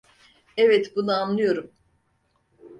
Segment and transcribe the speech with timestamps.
[0.57, 1.71] Evet, bunu anlıyorum.